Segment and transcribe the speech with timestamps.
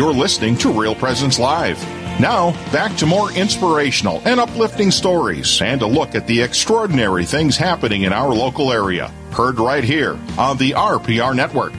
[0.00, 1.78] You're listening to Real Presence Live.
[2.18, 7.58] Now, back to more inspirational and uplifting stories and a look at the extraordinary things
[7.58, 9.08] happening in our local area.
[9.32, 11.74] Heard right here on the RPR Network.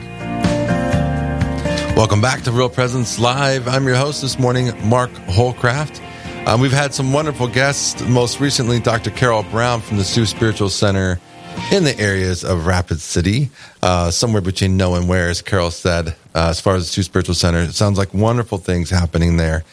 [1.96, 3.66] Welcome back to Real Presence Live.
[3.66, 6.00] I'm your host this morning, Mark Holcraft.
[6.46, 9.10] Um, we've had some wonderful guests, most recently, Dr.
[9.10, 11.18] Carol Brown from the Sioux Spiritual Center
[11.72, 13.50] in the areas of Rapid City,
[13.82, 17.02] uh, somewhere between no and where, as Carol said, uh, as far as the two
[17.02, 17.68] Spiritual centers.
[17.68, 19.64] It sounds like wonderful things happening there.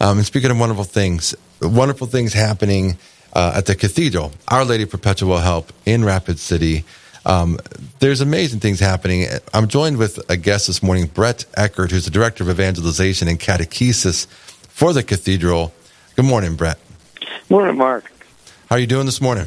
[0.00, 2.98] Um, and speaking of wonderful things, wonderful things happening
[3.32, 6.84] uh, at the cathedral, Our Lady Perpetual Help in Rapid City.
[7.24, 7.58] Um,
[7.98, 9.26] there's amazing things happening.
[9.52, 13.40] I'm joined with a guest this morning, Brett Eckert, who's the Director of Evangelization and
[13.40, 15.72] Catechesis for the cathedral.
[16.14, 16.78] Good morning, Brett.
[17.48, 18.12] Morning, Mark.
[18.68, 19.46] How are you doing this morning?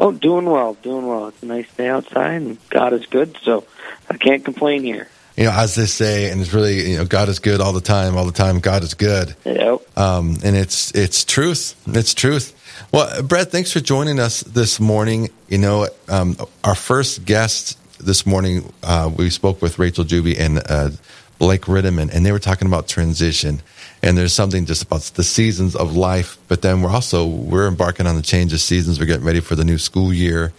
[0.00, 1.28] Oh, doing well, doing well.
[1.28, 3.66] It's a nice day outside, and God is good, so
[4.08, 5.08] I can't complain here.
[5.36, 7.82] You know, as they say, and it's really, you know, God is good all the
[7.82, 8.60] time, all the time.
[8.60, 9.36] God is good.
[9.44, 9.98] Yep.
[9.98, 11.78] Um, and it's it's truth.
[11.86, 12.56] It's truth.
[12.92, 15.28] Well, Brett, thanks for joining us this morning.
[15.48, 20.62] You know, um, our first guest this morning, uh, we spoke with Rachel Juby and
[20.66, 20.90] uh,
[21.38, 23.60] Blake Ritteman, and they were talking about transition.
[24.02, 28.06] And there's something just about the seasons of life, but then we're also we're embarking
[28.06, 28.98] on the change of seasons.
[28.98, 30.54] We're getting ready for the new school year,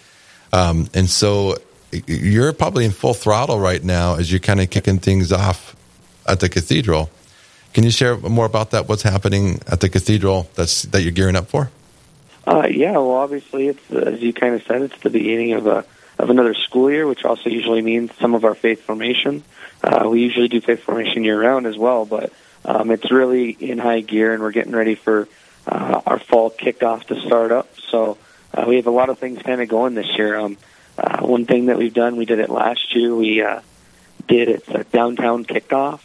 [0.54, 1.58] um, and so
[1.92, 5.76] you're probably in full throttle right now as you're kind of kicking things off
[6.28, 7.10] at the cathedral.
[7.74, 8.88] Can you share more about that?
[8.88, 11.72] What's happening at the cathedral that's that you're gearing up for?
[12.46, 15.86] Uh, yeah, well, obviously, it's as you kind of said, it's the beginning of a
[16.20, 19.44] of another school year, which also usually means some of our faith formation.
[19.84, 22.32] Uh, we usually do faith formation year round as well, but
[22.66, 25.28] um, it's really in high gear, and we're getting ready for
[25.68, 27.70] uh, our fall kickoff to start up.
[27.90, 28.18] So
[28.54, 30.38] uh, we have a lot of things kind of going this year.
[30.38, 30.58] Um,
[30.98, 33.16] uh, one thing that we've done, we did it last year.
[33.16, 33.62] We uh,
[34.28, 36.02] did it's a downtown kickoff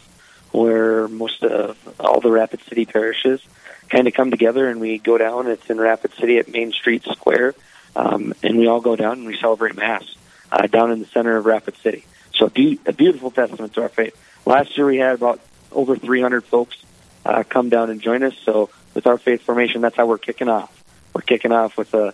[0.51, 3.41] where most of all the Rapid City parishes
[3.89, 5.47] kind of come together, and we go down.
[5.47, 7.55] It's in Rapid City at Main Street Square,
[7.95, 10.03] um, and we all go down and we celebrate Mass
[10.51, 12.05] uh, down in the center of Rapid City.
[12.33, 14.15] So a, be- a beautiful testament to our faith.
[14.45, 15.41] Last year we had about
[15.71, 16.77] over 300 folks
[17.25, 18.35] uh, come down and join us.
[18.43, 20.73] So with our faith formation, that's how we're kicking off.
[21.13, 22.13] We're kicking off with a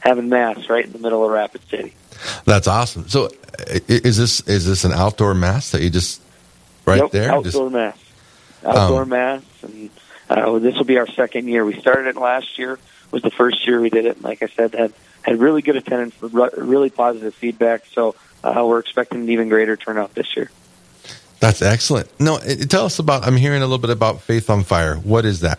[0.00, 1.94] having mass right in the middle of Rapid City.
[2.44, 3.08] That's awesome.
[3.08, 3.30] So
[3.68, 6.20] is this is this an outdoor mass that you just
[6.86, 7.32] right yep, there?
[7.32, 7.98] Outdoor just, mass.
[8.64, 9.90] Outdoor um, mass, and
[10.28, 11.64] uh, this will be our second year.
[11.64, 12.78] We started it last year.
[13.10, 14.16] Was the first year we did it.
[14.16, 17.86] And like I said, had had really good attendance, really positive feedback.
[17.86, 20.50] So uh, we're expecting an even greater turnout this year.
[21.40, 22.08] That's excellent.
[22.20, 23.26] No, tell us about.
[23.26, 24.96] I'm hearing a little bit about Faith on Fire.
[24.96, 25.58] What is that?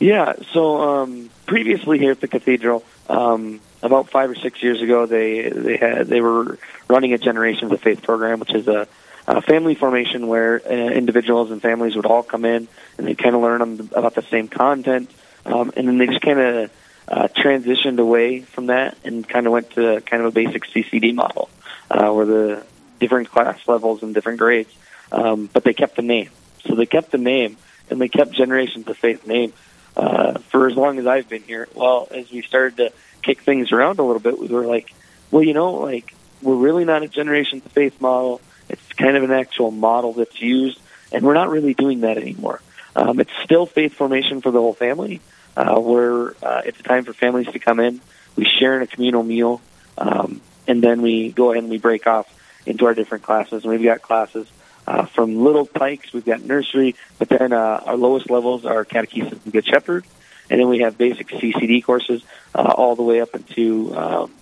[0.00, 0.34] Yeah.
[0.52, 5.48] So um, previously here at the cathedral, um, about five or six years ago, they
[5.48, 8.88] they had they were running a Generations of Faith program, which is a,
[9.28, 12.66] a family formation where uh, individuals and families would all come in
[12.98, 13.62] and they kind of learn
[13.94, 15.08] about the same content,
[15.46, 16.70] um, and then they just kind of
[17.06, 21.14] uh, transitioned away from that and kind of went to kind of a basic CCD
[21.14, 21.48] model,
[21.92, 22.66] uh, where the
[22.98, 24.72] different class levels and different grades
[25.12, 26.30] um, but they kept the name.
[26.66, 27.56] So they kept the name,
[27.90, 29.52] and they kept Generations of Faith name
[29.96, 31.68] uh, for as long as I've been here.
[31.74, 34.92] Well, as we started to kick things around a little bit, we were like,
[35.30, 38.40] well, you know, like we're really not a Generations of Faith model.
[38.68, 40.80] It's kind of an actual model that's used,
[41.12, 42.60] and we're not really doing that anymore.
[42.94, 45.20] Um, it's still faith formation for the whole family,
[45.56, 48.00] uh, where uh, it's a time for families to come in.
[48.36, 49.60] We share in a communal meal,
[49.98, 52.26] um, and then we go ahead and we break off
[52.66, 53.64] into our different classes.
[53.64, 54.46] And we've got classes
[54.86, 59.44] uh, from little pikes, we've got nursery, but then uh, our lowest levels are catechesis
[59.44, 60.04] and good shepherd,
[60.50, 62.22] and then we have basic CCD courses
[62.54, 64.32] uh, all the way up into um,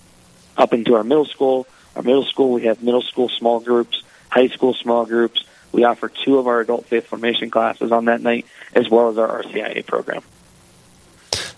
[0.56, 1.66] up into our middle school.
[1.96, 5.44] Our middle school, we have middle school small groups, high school small groups.
[5.72, 9.18] We offer two of our adult faith formation classes on that night, as well as
[9.18, 10.22] our RCIA program.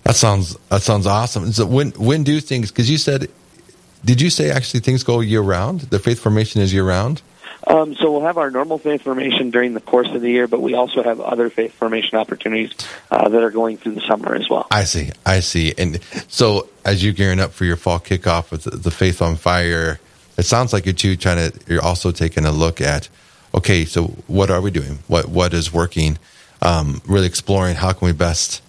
[0.02, 1.52] That sounds that sounds awesome.
[1.52, 2.70] So when when do things?
[2.70, 3.30] Because you said,
[4.04, 5.82] did you say actually things go year round?
[5.82, 7.22] The faith formation is year round.
[7.66, 10.60] Um, so we'll have our normal faith formation during the course of the year, but
[10.60, 12.72] we also have other faith formation opportunities
[13.10, 14.66] uh, that are going through the summer as well.
[14.70, 15.72] I see, I see.
[15.78, 20.00] And so as you're gearing up for your fall kickoff with the Faith on Fire,
[20.36, 21.60] it sounds like you're too trying to.
[21.66, 23.08] You're also taking a look at,
[23.54, 24.98] okay, so what are we doing?
[25.06, 26.18] What what is working?
[26.62, 28.62] Um, really exploring how can we best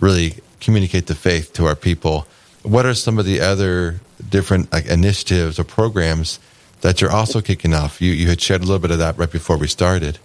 [0.00, 2.26] really communicate the faith to our people.
[2.62, 6.38] What are some of the other different like, initiatives or programs?
[6.86, 8.00] That you're also kicking off.
[8.00, 10.20] You you had shared a little bit of that right before we started.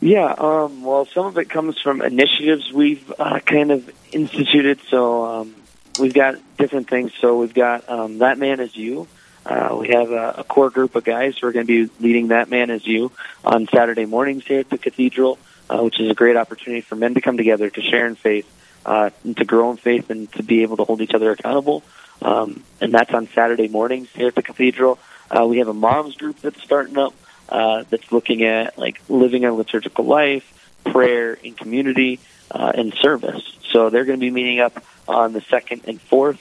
[0.00, 4.78] Yeah, um, well, some of it comes from initiatives we've uh, kind of instituted.
[4.88, 5.54] So um,
[5.98, 7.12] we've got different things.
[7.20, 9.08] So we've got um, that man is you.
[9.44, 12.28] Uh, we have a, a core group of guys who are going to be leading
[12.28, 13.10] that man is you
[13.44, 15.38] on Saturday mornings here at the cathedral.
[15.68, 18.46] uh, which is a great opportunity for men to come together to share in faith,
[18.84, 21.82] uh, and to grow in faith, and to be able to hold each other accountable.
[22.22, 24.98] Um, and that's on Saturday mornings here at the cathedral.
[25.30, 27.14] Uh, we have a moms group that's starting up
[27.48, 30.44] uh, that's looking at like living a liturgical life,
[30.84, 32.20] prayer in community,
[32.50, 33.42] uh, and service.
[33.70, 36.40] So they're going to be meeting up on the second and fourth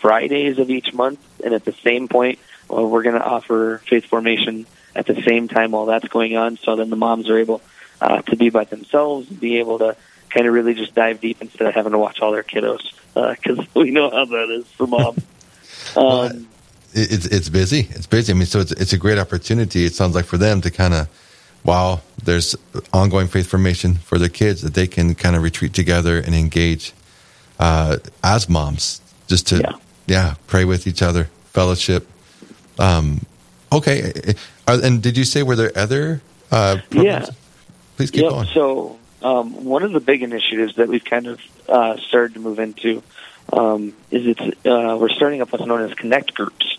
[0.00, 2.38] Fridays of each month, and at the same point,
[2.68, 6.56] well, we're going to offer faith formation at the same time while that's going on.
[6.58, 7.62] So then the moms are able
[8.00, 9.96] uh, to be by themselves, be able to
[10.30, 13.58] kind of really just dive deep instead of having to watch all their kiddos because
[13.58, 15.24] uh, we know how that is for moms.
[15.94, 16.48] Um,
[16.92, 17.88] it's it's busy.
[17.90, 18.32] It's busy.
[18.32, 19.84] I mean, so it's it's a great opportunity.
[19.84, 21.08] It sounds like for them to kind of,
[21.62, 22.56] while there's
[22.92, 26.92] ongoing faith formation for their kids, that they can kind of retreat together and engage
[27.58, 29.72] uh, as moms, just to yeah.
[30.06, 30.34] yeah.
[30.46, 32.06] pray with each other, fellowship.
[32.78, 33.24] Um,
[33.72, 34.34] okay,
[34.66, 36.20] uh, and did you say were there other?
[36.50, 37.26] Uh, yeah,
[37.96, 38.30] please keep yep.
[38.30, 38.46] going.
[38.54, 42.58] So um, one of the big initiatives that we've kind of uh, started to move
[42.58, 43.02] into
[43.52, 46.75] um, is it's uh, we're starting up what's known as connect groups.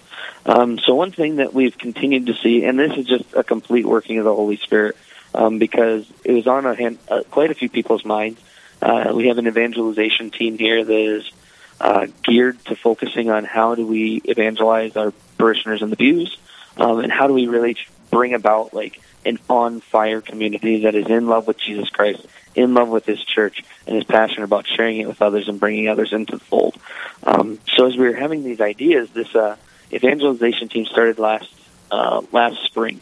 [0.48, 3.86] Um, so one thing that we've continued to see, and this is just a complete
[3.86, 4.96] working of the Holy Spirit,
[5.36, 8.40] um, because it was on a hand, uh, quite a few people's minds.
[8.82, 11.30] Uh, we have an evangelization team here that is
[11.82, 16.38] uh, geared to focusing on how do we evangelize our parishioners in the pews,
[16.78, 17.76] um, and how do we really
[18.10, 22.74] bring about like an on fire community that is in love with Jesus Christ, in
[22.74, 26.14] love with His church, and is passionate about sharing it with others and bringing others
[26.14, 26.78] into the fold.
[27.24, 29.58] Um, so as we were having these ideas, this uh,
[29.92, 31.50] evangelization team started last
[31.92, 33.02] uh, last spring.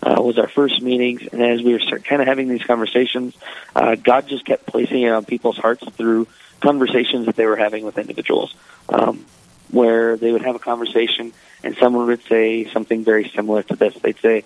[0.00, 3.34] Uh, was our first meetings, and as we were kind of having these conversations,
[3.74, 6.28] uh, God just kept placing it on people's hearts through
[6.60, 8.54] conversations that they were having with individuals,
[8.88, 9.26] um,
[9.70, 11.32] where they would have a conversation,
[11.64, 13.92] and someone would say something very similar to this.
[13.94, 14.44] They'd say,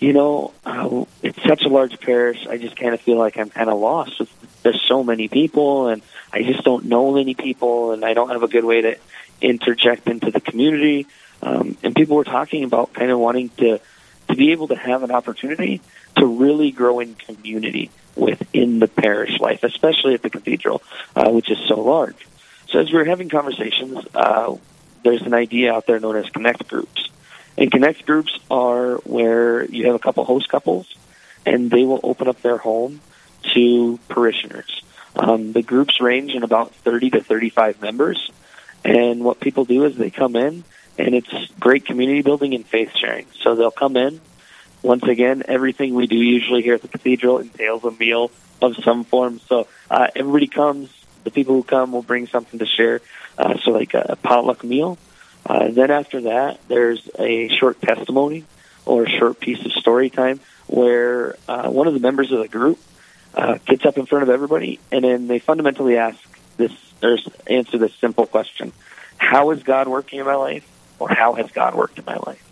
[0.00, 2.46] you know, uh, it's such a large parish.
[2.46, 4.20] I just kind of feel like I'm kind of lost.
[4.62, 8.42] There's so many people, and I just don't know many people, and I don't have
[8.42, 8.96] a good way to
[9.40, 11.06] interject into the community.
[11.42, 13.80] Um, and people were talking about kind of wanting to
[14.28, 15.80] to be able to have an opportunity
[16.16, 20.82] to really grow in community within the parish life, especially at the cathedral,
[21.16, 22.26] uh, which is so large.
[22.68, 24.56] So as we we're having conversations, uh,
[25.02, 27.08] there's an idea out there known as connect groups.
[27.56, 30.94] And connect groups are where you have a couple host couples,
[31.46, 33.00] and they will open up their home
[33.54, 34.82] to parishioners.
[35.16, 38.30] Um, the groups range in about 30 to 35 members,
[38.84, 40.64] and what people do is they come in,
[40.98, 43.26] and it's great community building and faith sharing.
[43.42, 44.20] So they'll come in.
[44.82, 48.30] Once again, everything we do usually here at the cathedral entails a meal
[48.62, 49.40] of some form.
[49.40, 50.90] So uh, everybody comes.
[51.24, 53.00] The people who come will bring something to share.
[53.36, 54.98] Uh, so like a potluck meal
[55.48, 58.44] uh, then after that, there's a short testimony
[58.84, 62.48] or a short piece of story time where uh, one of the members of the
[62.48, 62.78] group
[63.34, 66.18] uh, gets up in front of everybody and then they fundamentally ask
[66.58, 66.72] this
[67.02, 67.16] or
[67.46, 68.72] answer this simple question:
[69.16, 70.68] How is God working in my life,
[70.98, 72.44] or how has God worked in my life?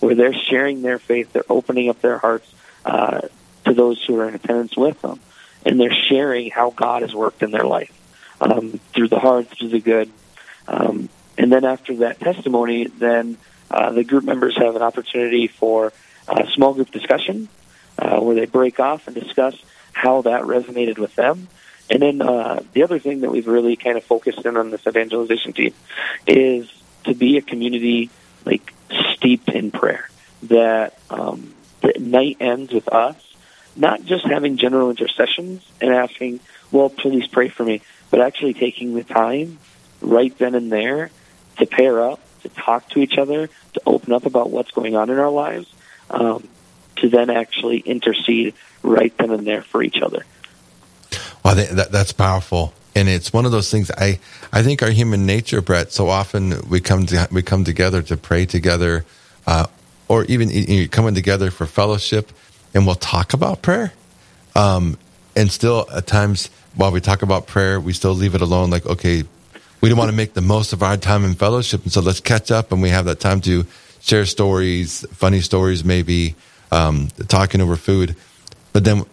[0.00, 2.52] Where they're sharing their faith, they're opening up their hearts
[2.84, 3.22] uh,
[3.64, 5.20] to those who are in attendance with them,
[5.64, 7.92] and they're sharing how God has worked in their life
[8.40, 10.10] um, through the hard, through the good.
[10.68, 11.08] Um,
[11.38, 13.38] and then after that testimony, then
[13.70, 15.92] uh, the group members have an opportunity for
[16.28, 17.48] a small group discussion
[17.98, 19.54] uh, where they break off and discuss
[19.92, 21.48] how that resonated with them.
[21.90, 24.86] And then uh, the other thing that we've really kind of focused in on this
[24.86, 25.74] evangelization team
[26.26, 26.70] is
[27.04, 28.10] to be a community
[28.44, 28.72] like
[29.14, 30.08] steeped in prayer.
[30.44, 33.16] That um, the night ends with us
[33.76, 38.94] not just having general intercessions and asking, "Well, please pray for me," but actually taking
[38.94, 39.58] the time
[40.00, 41.10] right then and there
[41.58, 45.10] to pair up, to talk to each other, to open up about what's going on
[45.10, 45.72] in our lives,
[46.10, 46.46] um,
[46.96, 50.24] to then actually intercede right then and there for each other.
[51.44, 53.90] Well, that, that's powerful, and it's one of those things.
[53.90, 54.18] I
[54.52, 55.92] I think our human nature, Brett.
[55.92, 59.04] So often we come to, we come together to pray together,
[59.46, 59.66] uh,
[60.08, 62.32] or even coming together for fellowship,
[62.72, 63.92] and we'll talk about prayer.
[64.54, 64.96] Um,
[65.36, 68.70] and still, at times, while we talk about prayer, we still leave it alone.
[68.70, 69.24] Like, okay,
[69.80, 71.82] we don't want to make the most of our time in fellowship.
[71.82, 73.66] And so let's catch up and we have that time to
[74.00, 76.34] share stories, funny stories, maybe
[76.70, 78.16] um, talking over food.
[78.72, 79.04] But then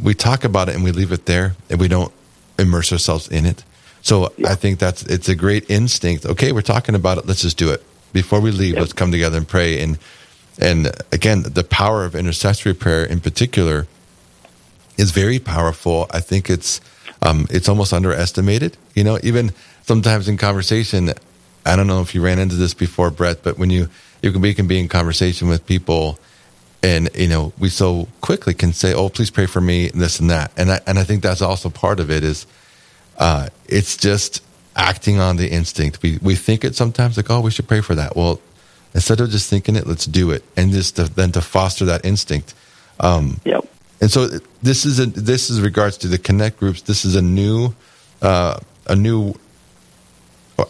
[0.00, 2.12] we talk about it and we leave it there and we don't
[2.58, 3.64] immerse ourselves in it.
[4.02, 4.50] So yeah.
[4.50, 6.26] I think that's it's a great instinct.
[6.26, 7.26] Okay, we're talking about it.
[7.26, 7.82] Let's just do it
[8.12, 8.74] before we leave.
[8.74, 8.80] Yep.
[8.80, 9.80] Let's come together and pray.
[9.80, 9.98] And
[10.60, 13.86] and again, the power of intercessory prayer in particular
[14.96, 16.06] is very powerful.
[16.10, 16.80] I think it's
[17.22, 18.76] um, it's almost underestimated.
[18.94, 21.10] You know, even sometimes in conversation,
[21.66, 23.88] I don't know if you ran into this before, Brett, but when you
[24.22, 26.18] you can be can be in conversation with people,
[26.84, 30.20] and you know we so quickly can say, "Oh, please pray for me," and this
[30.20, 32.46] and that, and I, and I think that's also part of it is
[33.18, 34.42] uh, it's just
[34.76, 36.02] acting on the instinct.
[36.02, 38.38] We we think it sometimes like, "Oh, we should pray for that." Well,
[38.92, 42.04] instead of just thinking it, let's do it, and just to, then to foster that
[42.04, 42.54] instinct.
[43.00, 43.66] Um, yep.
[44.02, 44.26] And so
[44.62, 46.82] this is a, this is regards to the connect groups.
[46.82, 47.74] This is a new
[48.20, 49.34] uh, a new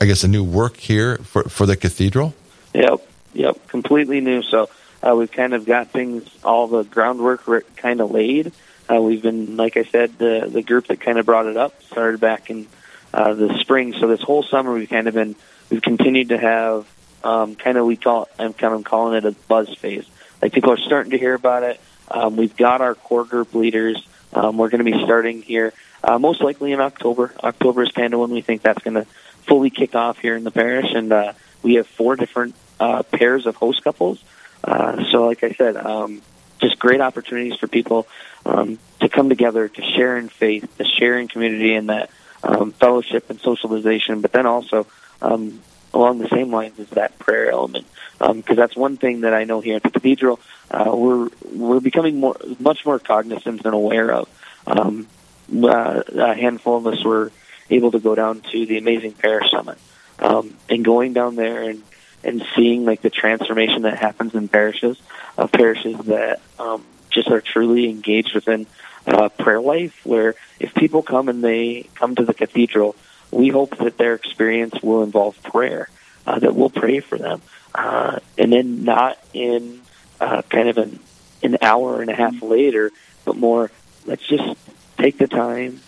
[0.00, 2.34] I guess a new work here for for the cathedral.
[2.72, 3.00] Yep.
[3.32, 3.66] Yep.
[3.66, 4.42] Completely new.
[4.42, 4.68] So
[5.04, 7.44] uh, we've kind of got things, all the groundwork
[7.76, 8.52] kind of laid.
[8.90, 11.82] Uh, we've been, like I said, the the group that kind of brought it up
[11.82, 12.66] started back in
[13.12, 13.94] uh, the spring.
[13.98, 15.36] So this whole summer we've kind of been
[15.70, 16.86] we've continued to have
[17.22, 20.06] um, kind of we call I'm kind of calling it a buzz phase.
[20.40, 21.80] Like people are starting to hear about it.
[22.10, 24.06] Um, we've got our core group leaders.
[24.32, 27.32] Um, we're going to be starting here uh, most likely in October.
[27.42, 29.06] October is kind of when we think that's going to
[29.46, 31.32] fully kick off here in the parish, and uh,
[31.62, 34.22] we have four different uh, pairs of host couples
[34.64, 36.22] uh, so, like I said, um,
[36.60, 38.06] just great opportunities for people
[38.46, 42.10] um, to come together, to share in faith, to share in community, and that
[42.42, 44.20] um, fellowship and socialization.
[44.20, 44.86] But then also,
[45.20, 45.60] um,
[45.92, 47.86] along the same lines, is that prayer element,
[48.18, 50.40] because um, that's one thing that I know here at the cathedral
[50.70, 54.28] uh, we're we're becoming more, much more cognizant and aware of.
[54.66, 55.06] Um,
[55.52, 57.30] uh, a handful of us were
[57.70, 59.78] able to go down to the Amazing Parish Summit,
[60.18, 61.82] um, and going down there and
[62.24, 64.98] and seeing like the transformation that happens in parishes
[65.36, 68.66] of parishes that um, just are truly engaged within
[69.06, 70.04] uh, prayer life.
[70.04, 72.96] Where if people come and they come to the cathedral,
[73.30, 75.88] we hope that their experience will involve prayer.
[76.26, 77.42] Uh, that we'll pray for them,
[77.74, 79.82] uh, and then not in
[80.20, 80.98] uh, kind of an
[81.42, 82.90] an hour and a half later,
[83.26, 83.70] but more.
[84.06, 84.58] Let's just
[84.96, 85.80] take the time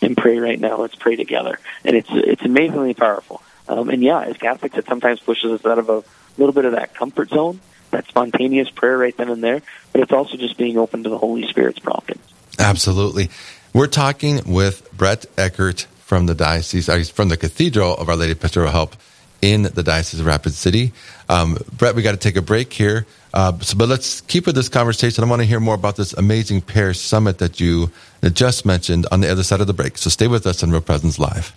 [0.00, 0.76] and pray right now.
[0.76, 3.42] Let's pray together, and it's it's amazingly powerful.
[3.68, 6.04] Um, and yeah, as Catholics, it sometimes pushes us out of a
[6.36, 9.62] little bit of that comfort zone, that spontaneous prayer right then and there.
[9.92, 12.22] But it's also just being open to the Holy Spirit's promptings.
[12.58, 13.30] Absolutely.
[13.72, 18.32] We're talking with Brett Eckert from the diocese, uh, from the Cathedral of Our Lady
[18.32, 18.94] of Pastoral Help
[19.42, 20.92] in the Diocese of Rapid City.
[21.28, 23.06] Um, Brett, we got to take a break here.
[23.32, 25.24] Uh, so, but let's keep with this conversation.
[25.24, 27.90] I want to hear more about this amazing parish summit that you
[28.22, 29.98] just mentioned on the other side of the break.
[29.98, 31.52] So stay with us on Real Presence Live.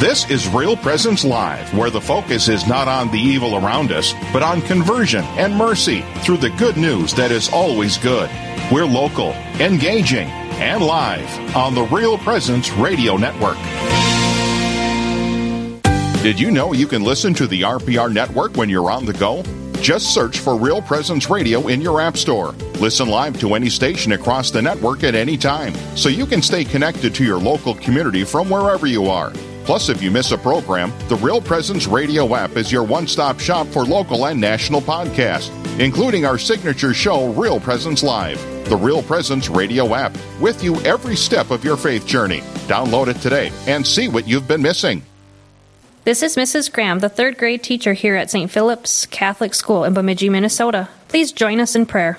[0.00, 4.14] This is Real Presence Live, where the focus is not on the evil around us,
[4.32, 8.30] but on conversion and mercy through the good news that is always good.
[8.72, 10.26] We're local, engaging,
[10.56, 13.58] and live on the Real Presence Radio Network.
[16.22, 19.42] Did you know you can listen to the RPR network when you're on the go?
[19.82, 22.52] Just search for Real Presence Radio in your App Store.
[22.80, 26.64] Listen live to any station across the network at any time, so you can stay
[26.64, 29.30] connected to your local community from wherever you are.
[29.70, 33.38] Plus, if you miss a program, the Real Presence Radio app is your one stop
[33.38, 35.48] shop for local and national podcasts,
[35.78, 38.40] including our signature show, Real Presence Live.
[38.68, 42.40] The Real Presence Radio app, with you every step of your faith journey.
[42.66, 45.04] Download it today and see what you've been missing.
[46.02, 46.72] This is Mrs.
[46.72, 48.50] Graham, the third grade teacher here at St.
[48.50, 50.88] Philip's Catholic School in Bemidji, Minnesota.
[51.06, 52.18] Please join us in prayer.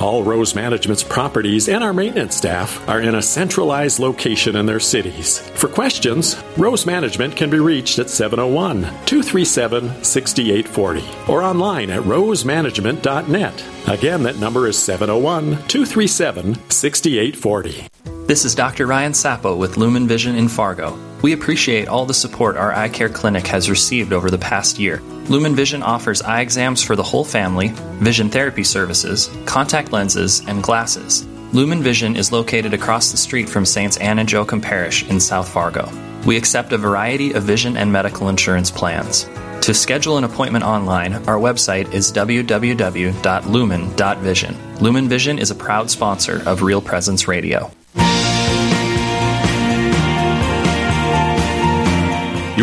[0.00, 4.80] All Rose Management's properties and our maintenance staff are in a centralized location in their
[4.80, 5.38] cities.
[5.38, 13.64] For questions, Rose Management can be reached at 701 237 6840 or online at rosemanagement.net.
[13.88, 17.88] Again, that number is 701 237 6840.
[18.26, 18.86] This is Dr.
[18.86, 21.05] Ryan Sappo with Lumen Vision in Fargo.
[21.22, 25.00] We appreciate all the support our eye care clinic has received over the past year.
[25.28, 27.68] Lumen Vision offers eye exams for the whole family,
[27.98, 31.26] vision therapy services, contact lenses, and glasses.
[31.52, 35.48] Lumen Vision is located across the street from Saints Anne and Joachim Parish in South
[35.48, 35.90] Fargo.
[36.26, 39.28] We accept a variety of vision and medical insurance plans.
[39.62, 44.76] To schedule an appointment online, our website is www.lumen.vision.
[44.80, 47.70] Lumen Vision is a proud sponsor of Real Presence Radio.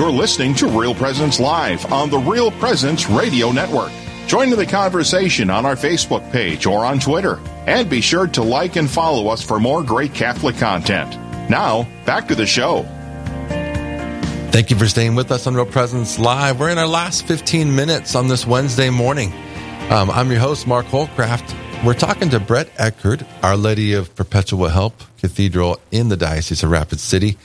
[0.03, 3.89] You're listening to Real Presence Live on the Real Presence Radio Network.
[4.27, 7.39] Join in the conversation on our Facebook page or on Twitter.
[7.67, 11.11] And be sure to like and follow us for more great Catholic content.
[11.49, 12.83] Now, back to the show.
[14.51, 16.59] Thank you for staying with us on Real Presence Live.
[16.59, 19.31] We're in our last 15 minutes on this Wednesday morning.
[19.89, 21.85] Um, I'm your host, Mark Holcraft.
[21.85, 26.71] We're talking to Brett Eckert, Our Lady of Perpetual Help Cathedral in the Diocese of
[26.71, 27.37] Rapid City.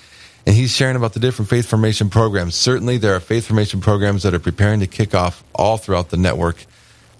[0.46, 2.54] And he's sharing about the different faith formation programs.
[2.54, 6.16] Certainly, there are faith formation programs that are preparing to kick off all throughout the
[6.16, 6.64] network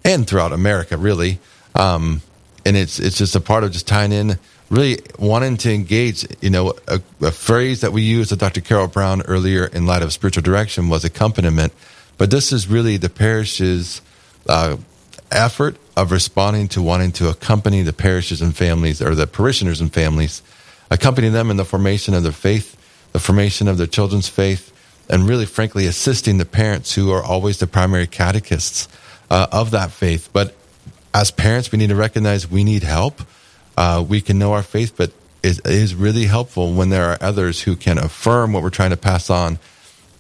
[0.05, 1.39] and throughout America, really.
[1.75, 2.23] Um,
[2.65, 4.39] and it's it's just a part of just tying in
[4.71, 8.61] really wanting to engage, you know, a, a, phrase that we used with Dr.
[8.61, 11.73] Carol Brown earlier in light of spiritual direction was accompaniment.
[12.19, 14.03] But this is really the parish's
[14.49, 14.77] uh,
[15.31, 19.93] effort of responding to wanting to accompany the parishes and families or the parishioners and
[19.93, 20.43] families,
[20.91, 22.77] accompany them in the formation of their faith,
[23.19, 24.73] the formation of their children's faith,
[25.11, 28.89] and really, frankly, assisting the parents who are always the primary catechists
[29.31, 30.29] uh, of that faith.
[30.33, 30.55] But
[31.13, 33.23] as parents, we need to recognize we need help
[33.79, 37.63] uh, we can know our faith, but it is really helpful when there are others
[37.63, 39.61] who can affirm what we're trying to pass on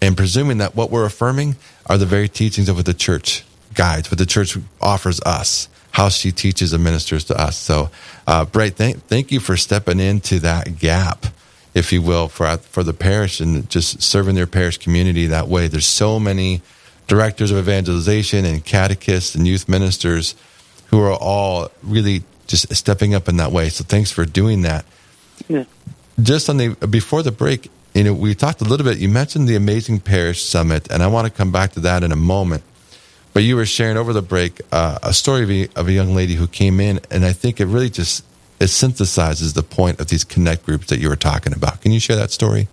[0.00, 4.12] and presuming that what we're affirming are the very teachings of what the church guides,
[4.12, 7.56] what the church offers us, how she teaches and ministers to us.
[7.56, 7.90] So,
[8.28, 11.26] uh, Brett, thank, thank you for stepping into that gap,
[11.78, 15.68] if you will, for, for the parish and just serving their parish community that way.
[15.68, 16.61] There's so many
[17.06, 20.35] directors of evangelization and catechists and youth ministers
[20.88, 23.68] who are all really just stepping up in that way.
[23.68, 24.85] So thanks for doing that.
[25.49, 25.64] Yeah.
[26.20, 28.99] Just on the before the break, you know, we talked a little bit.
[28.99, 32.11] You mentioned the Amazing Parish Summit, and I want to come back to that in
[32.11, 32.64] a moment.
[33.32, 36.14] But you were sharing over the break uh, a story of a, of a young
[36.14, 38.25] lady who came in, and I think it really just
[38.60, 41.80] it synthesizes the point of these connect groups that you were talking about.
[41.80, 42.68] Can you share that story?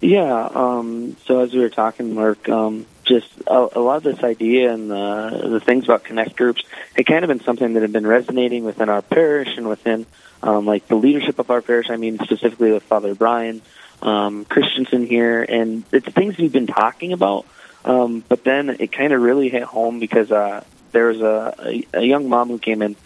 [0.00, 0.50] Yeah.
[0.54, 4.72] Um, so as we were talking, Mark, um, just a, a, lot of this idea
[4.72, 6.62] and the, the things about connect groups,
[6.96, 10.06] it kind of been something that had been resonating within our parish and within
[10.42, 11.88] um, like the leadership of our parish.
[11.90, 13.62] I mean, specifically with Father Brian
[14.02, 17.46] um, Christensen here, and it's things we've been talking about.
[17.84, 22.00] Um, but then it kind of really hit home because uh, there was a, a,
[22.00, 22.96] a young mom who came in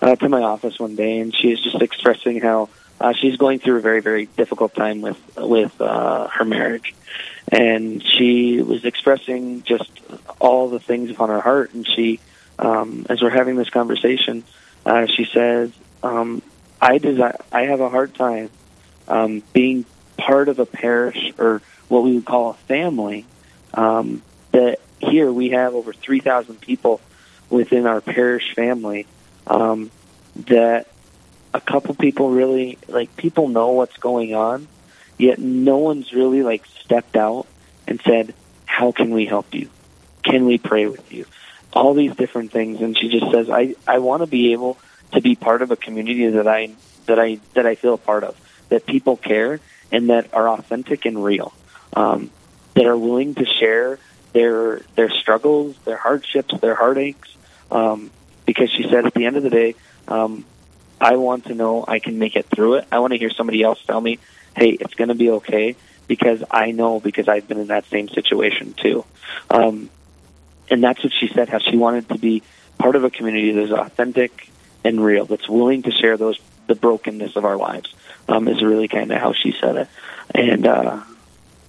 [0.00, 2.68] uh, to my office one day, and she was just expressing how
[3.00, 6.94] uh, she's going through a very, very difficult time with with uh, her marriage
[7.50, 9.90] and she was expressing just
[10.40, 11.72] all the things upon her heart.
[11.72, 12.20] And she,
[12.58, 14.44] um, as we're having this conversation,
[14.84, 16.42] uh, she says, um,
[16.80, 17.38] "I desire.
[17.52, 18.50] I have a hard time
[19.06, 19.84] um, being
[20.16, 23.24] part of a parish or what we would call a family.
[23.74, 27.00] Um, that here we have over three thousand people
[27.48, 29.06] within our parish family.
[29.48, 29.90] Um,
[30.46, 30.86] that
[31.52, 34.68] a couple people really like people know what's going on."
[35.16, 37.46] Yet no one's really like stepped out
[37.88, 38.34] and said,
[38.66, 39.68] "How can we help you?
[40.22, 41.24] Can we pray with you?"
[41.72, 44.78] All these different things, and she just says, "I I want to be able
[45.12, 46.70] to be part of a community that I
[47.06, 48.36] that I that I feel a part of,
[48.68, 51.52] that people care and that are authentic and real,
[51.96, 52.30] um,
[52.74, 53.98] that are willing to share
[54.34, 57.36] their their struggles, their hardships, their heartaches."
[57.70, 58.10] Um,
[58.48, 59.74] because she said, at the end of the day,
[60.08, 60.42] um,
[60.98, 62.88] I want to know I can make it through it.
[62.90, 64.18] I want to hear somebody else tell me
[64.56, 68.08] hey, it's going to be okay because I know because I've been in that same
[68.08, 69.04] situation too.
[69.50, 69.90] Um,
[70.70, 72.42] and that's what she said, how she wanted to be
[72.78, 74.48] part of a community that's authentic
[74.82, 77.94] and real, that's willing to share those the brokenness of our lives.
[78.28, 79.88] Um, is really kind of how she said it,
[80.34, 81.02] and uh,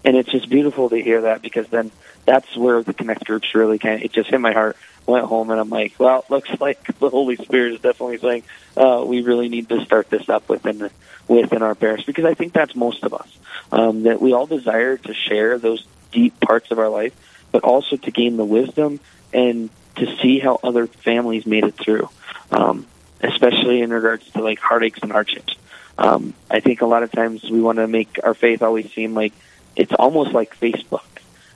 [0.03, 1.89] and it's just beautiful to hear that because then
[2.25, 4.75] that's where the connect groups really kind of it just hit my heart.
[5.09, 8.43] Went home and I'm like, well, it looks like the Holy Spirit is definitely saying
[8.77, 10.89] uh, we really need to start this up within
[11.27, 13.27] within our parish because I think that's most of us.
[13.71, 17.13] Um, that we all desire to share those deep parts of our life,
[17.51, 18.99] but also to gain the wisdom
[19.33, 22.09] and to see how other families made it through,
[22.51, 22.87] um,
[23.21, 25.55] especially in regards to like heartaches and hardships.
[25.97, 29.13] Um, I think a lot of times we want to make our faith always seem
[29.13, 29.33] like
[29.75, 31.03] it's almost like Facebook,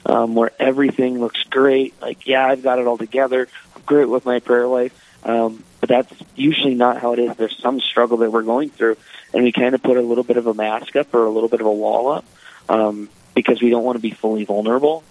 [0.06, 2.00] um, where everything looks great.
[2.02, 3.48] Like, yeah, I've got it all together.
[3.76, 5.00] I'm great with my prayer life.
[5.26, 7.36] Um, but that's usually not how it is.
[7.36, 8.98] There's some struggle that we're going through,
[9.34, 11.50] and we kind of put a little bit of a mask up or a little
[11.50, 12.26] bit of a wall up
[12.70, 15.04] um, because we don't want to be fully vulnerable.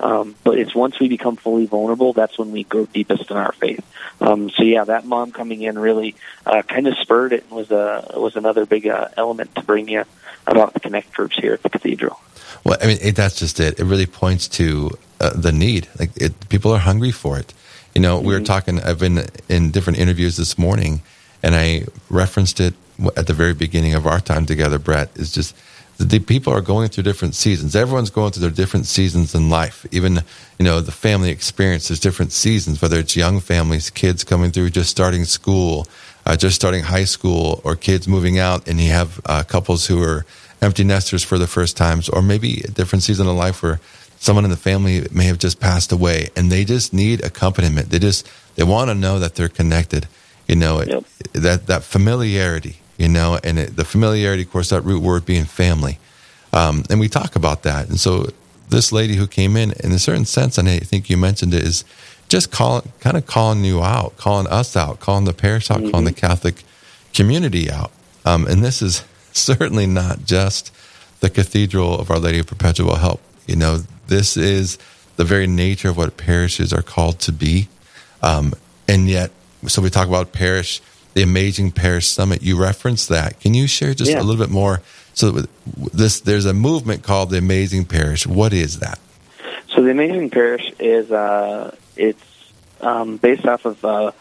[0.00, 3.52] Um, but it's once we become fully vulnerable, that's when we go deepest in our
[3.52, 3.84] faith.
[4.20, 7.70] Um, so yeah, that mom coming in really uh, kind of spurred it and was
[7.70, 10.04] a was another big uh, element to bring you
[10.46, 12.18] about the connect groups here at the cathedral.
[12.64, 13.78] Well, I mean, it, that's just it.
[13.78, 15.88] It really points to uh, the need.
[15.98, 17.52] Like it, people are hungry for it.
[17.94, 18.26] You know, mm-hmm.
[18.26, 18.46] we were mm-hmm.
[18.46, 18.80] talking.
[18.80, 21.02] I've been in different interviews this morning,
[21.42, 22.74] and I referenced it
[23.16, 24.78] at the very beginning of our time together.
[24.78, 25.56] Brett is just
[25.98, 27.76] the people are going through different seasons.
[27.76, 29.84] Everyone's going through their different seasons in life.
[29.90, 30.20] Even
[30.58, 31.50] you know the family experience.
[31.90, 32.80] experiences different seasons.
[32.80, 35.86] Whether it's young families, kids coming through, just starting school,
[36.24, 40.02] uh, just starting high school, or kids moving out, and you have uh, couples who
[40.02, 40.24] are
[40.62, 43.80] empty nesters for the first times, or maybe a different season of life where
[44.18, 47.88] someone in the family may have just passed away and they just need accompaniment.
[47.90, 50.06] They just, they want to know that they're connected,
[50.46, 51.04] you know, Yep.
[51.32, 55.44] that, that familiarity, you know, and it, the familiarity, of course, that root word being
[55.46, 55.98] family.
[56.52, 57.88] Um, and we talk about that.
[57.88, 58.26] And so
[58.68, 61.62] this lady who came in, in a certain sense, and I think you mentioned it,
[61.64, 61.84] is
[62.28, 66.04] just calling, kind of calling you out, calling us out, calling the parish out, calling
[66.04, 66.62] the Catholic
[67.14, 67.90] community out.
[68.24, 69.02] Um, and this is
[69.36, 70.72] certainly not just
[71.20, 73.20] the Cathedral of Our Lady of Perpetual Help.
[73.46, 74.78] You know, this is
[75.16, 77.68] the very nature of what parishes are called to be.
[78.22, 78.54] Um,
[78.88, 79.30] and yet,
[79.66, 80.80] so we talk about parish,
[81.14, 82.42] the amazing parish summit.
[82.42, 83.40] You referenced that.
[83.40, 84.20] Can you share just Yeah.
[84.20, 84.80] a little bit more?
[85.12, 85.42] So
[85.92, 88.26] this, there's a movement called the Amazing Parish.
[88.26, 88.98] What is that?
[89.74, 92.22] So the Amazing Parish is uh, it's
[92.80, 94.12] um, based off of uh,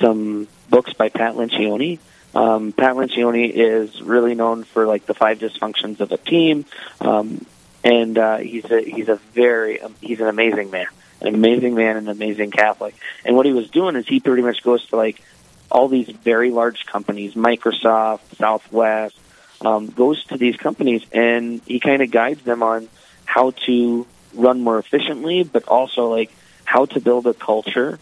[0.00, 1.98] some books by Pat Lencioni.
[2.36, 6.66] Um, Pat Lencioni is really known for like the five dysfunctions of a team,
[7.00, 7.46] um,
[7.82, 10.86] and uh, he's a he's a very um, he's an amazing man,
[11.22, 12.94] an amazing man, an amazing Catholic.
[13.24, 15.22] And what he was doing is he pretty much goes to like
[15.70, 19.16] all these very large companies, Microsoft, Southwest,
[19.62, 22.90] um, goes to these companies and he kind of guides them on
[23.24, 26.30] how to run more efficiently, but also like
[26.66, 27.98] how to build a culture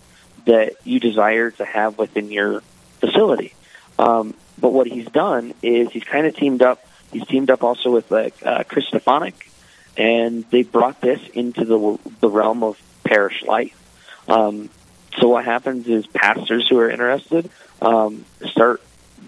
[0.47, 2.62] that you desire to have within your
[2.99, 3.55] facility.
[3.98, 6.87] Um, but what he's done is he's kind of teamed up.
[7.12, 9.35] He's teamed up also with like uh, Chris Stefanick,
[9.96, 13.80] and they brought this into the the realm of parish life.
[14.28, 14.70] Um,
[15.18, 18.80] so what happens is pastors who are interested um, start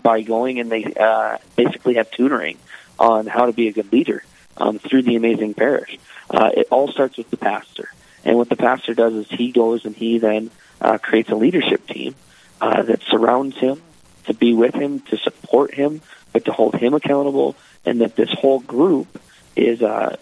[0.02, 2.58] by going and they uh, basically have tutoring
[2.98, 4.24] on how to be a good leader
[4.56, 5.98] um, through the amazing parish.
[6.30, 7.88] Uh, it all starts with the pastor,
[8.24, 10.50] and what the pastor does is he goes and he then
[10.80, 12.14] uh, creates a leadership team
[12.60, 13.80] uh, that surrounds him
[14.26, 16.00] to be with him, to support him,
[16.32, 19.20] but to hold him accountable, and that this whole group
[19.54, 20.16] is uh,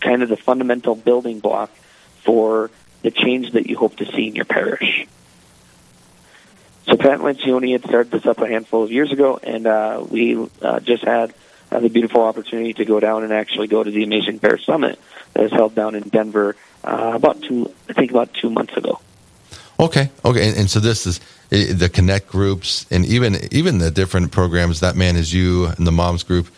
[0.00, 1.70] kind of the fundamental building block
[2.24, 2.70] for
[3.02, 5.06] the change that you hope to see in your parish.
[6.86, 10.48] So Pat Lencioni had started this up a handful of years ago, and uh, we
[10.62, 11.34] uh, just had
[11.70, 14.98] uh, the beautiful opportunity to go down and actually go to the Amazing Parish Summit
[15.32, 19.00] that is held down in Denver uh, about two, I think about two months ago.
[19.78, 24.32] Okay, okay, and, and so this is the connect groups, and even even the different
[24.32, 24.80] programs.
[24.80, 26.48] That man is you, and the moms group.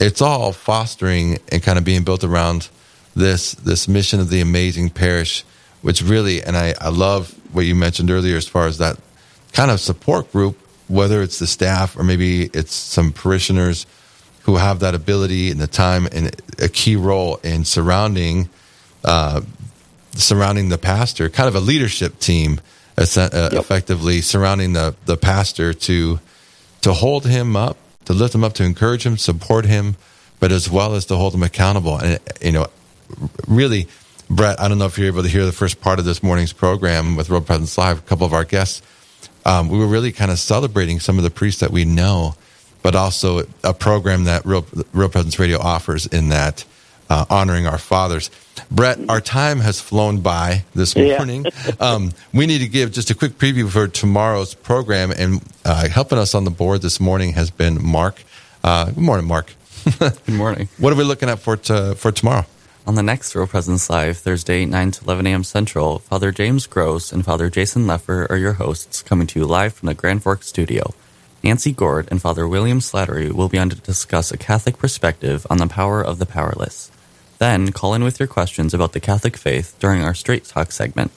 [0.00, 2.68] It's all fostering and kind of being built around
[3.16, 5.44] this this mission of the amazing parish,
[5.82, 8.98] which really, and I I love what you mentioned earlier as far as that
[9.52, 13.86] kind of support group, whether it's the staff or maybe it's some parishioners
[14.42, 18.48] who have that ability and the time and a key role in surrounding
[19.04, 19.40] uh,
[20.14, 22.60] surrounding the pastor, kind of a leadership team,
[22.96, 26.18] uh, effectively surrounding the, the pastor to
[26.80, 29.96] to hold him up, to lift him up, to encourage him, support him,
[30.40, 31.98] but as well as to hold him accountable.
[31.98, 32.66] And you know,
[33.46, 33.88] really,
[34.30, 36.52] Brett, I don't know if you're able to hear the first part of this morning's
[36.52, 37.98] program with Real Presence Live.
[37.98, 38.82] A couple of our guests,
[39.44, 42.34] um, we were really kind of celebrating some of the priests that we know,
[42.82, 46.64] but also a program that Real, Real Presence Radio offers in that
[47.10, 48.30] uh, honoring our fathers.
[48.70, 51.16] Brett, our time has flown by this Yeah.
[51.18, 51.46] morning.
[51.80, 56.18] um, we need to give just a quick preview for tomorrow's program, and uh, helping
[56.18, 58.22] us on the board this morning has been Mark.
[58.64, 59.54] Uh, good morning, Mark.
[60.00, 60.68] Good morning.
[60.78, 62.44] What are we looking at for t- for tomorrow?
[62.86, 65.44] On the next Real Presence Live, Thursday, 9 to 11 a.m.
[65.44, 69.74] Central, Father James Gross and Father Jason Lefor are your hosts, coming to you live
[69.74, 70.94] from the Grand Forks studio.
[71.44, 75.58] Nancy Gord and Father William Slattery will be on to discuss a Catholic perspective on
[75.58, 76.90] the power of the powerless.
[77.38, 81.12] Then, call in with your questions about the Catholic faith during our Straight Talk segment.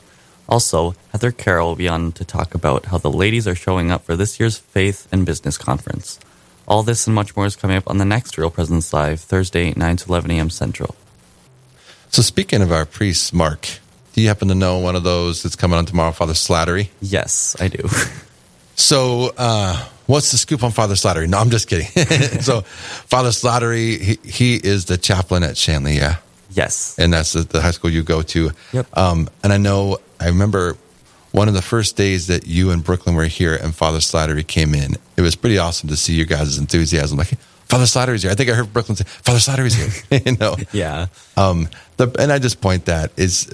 [0.48, 4.04] Also, Heather Carroll will be on to talk about how the ladies are showing up
[4.04, 6.20] for this year's Faith and Business Conference.
[6.68, 9.74] All this and much more is coming up on the next Real Presence Live, Thursday,
[9.76, 10.50] 9 to 11 a.m.
[10.50, 10.96] Central.
[12.10, 13.68] So, speaking of our priests, Mark,
[14.14, 16.90] do you happen to know one of those that's coming on tomorrow, Father Slattery?
[17.02, 17.88] Yes, I do.
[18.76, 21.28] So, uh, what's the scoop on Father Slattery?
[21.28, 21.88] No, I'm just kidding.
[22.42, 26.18] so, Father Slattery, he, he is the chaplain at Shanley, yeah,
[26.52, 26.98] yes.
[27.00, 28.52] and that's the, the high school you go to.
[28.74, 28.98] Yep.
[28.98, 30.76] Um, and I know, I remember
[31.32, 34.76] one of the first days that you and Brooklyn were here, and Father Slattery came
[34.76, 34.98] in.
[35.16, 37.18] It was pretty awesome to see your guys' enthusiasm.
[37.18, 37.30] Like,
[37.70, 38.32] Father Slattery's here.
[38.32, 40.20] I think I heard Brooklyn say, Father Slattery's here.
[40.26, 41.08] you know, Yeah.
[41.38, 43.48] um, the, and I just point that is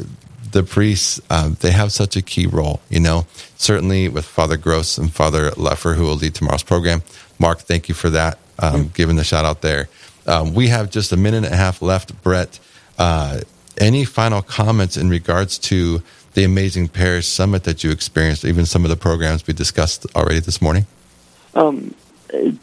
[0.58, 4.98] the priests, um, they have such a key role, you know, certainly with Father Gross
[4.98, 7.04] and Father Lefor, who will lead tomorrow's program.
[7.38, 9.88] Mark, thank you for that, um, giving the shout out there.
[10.26, 12.24] Um, we have just a minute and a half left.
[12.24, 12.60] Brett,
[12.98, 13.42] uh,
[13.78, 16.02] any final comments in regards to
[16.34, 20.40] the amazing parish summit that you experienced, even some of the programs we discussed already
[20.40, 20.88] this morning?
[21.54, 21.94] Um,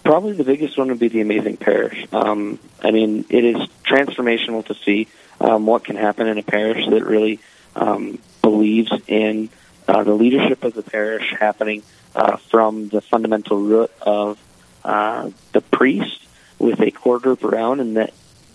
[0.02, 2.06] probably the biggest one would be the Amazing Parish.
[2.12, 5.06] Um, I mean, it is transformational to see
[5.40, 7.38] um, what can happen in a parish that really
[7.76, 9.48] um, believes in
[9.88, 11.82] uh, the leadership of the parish happening
[12.14, 14.38] uh, from the fundamental root of
[14.84, 16.26] uh, the priest
[16.58, 18.12] with a core group around, and that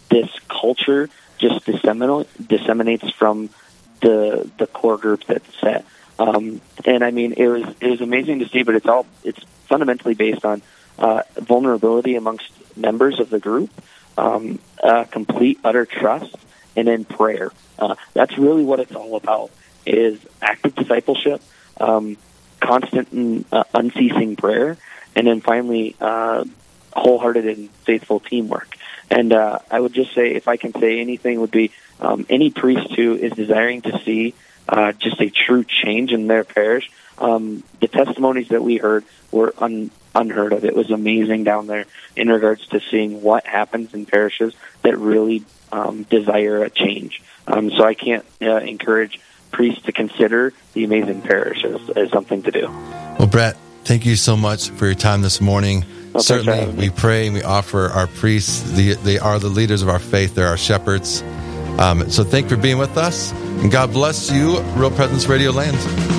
[0.09, 3.49] this culture just disseminate, disseminates from
[4.01, 5.85] the the core group that's set.
[6.17, 9.41] Um, and I mean, it was it was amazing to see, but it's all it's
[9.67, 10.61] fundamentally based on
[10.97, 13.69] uh, vulnerability amongst members of the group,
[14.17, 16.35] um, uh, complete utter trust,
[16.75, 17.51] and then prayer.
[17.77, 19.51] Uh, that's really what it's all about:
[19.85, 21.41] is active discipleship,
[21.79, 22.17] um,
[22.59, 24.77] constant and uh, unceasing prayer,
[25.15, 26.43] and then finally uh,
[26.93, 28.75] wholehearted and faithful teamwork.
[29.09, 32.51] And uh, I would just say, if I can say anything, would be um, any
[32.51, 34.35] priest who is desiring to see
[34.67, 36.89] uh, just a true change in their parish.
[37.17, 40.65] Um, the testimonies that we heard were un- unheard of.
[40.65, 45.43] It was amazing down there in regards to seeing what happens in parishes that really
[45.71, 47.21] um, desire a change.
[47.47, 49.19] Um, so I can't uh, encourage
[49.51, 52.67] priests to consider the amazing parish as, as something to do.
[53.17, 55.85] Well, Brett, thank you so much for your time this morning.
[56.13, 58.71] Well, Certainly, we pray and we offer our priests.
[58.71, 60.35] The, they are the leaders of our faith.
[60.35, 61.21] They're our shepherds.
[61.79, 63.31] Um, so thank you for being with us.
[63.31, 66.18] And God bless you, Real Presence Radio Land.